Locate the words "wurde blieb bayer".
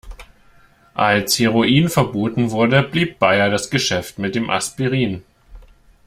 2.49-3.51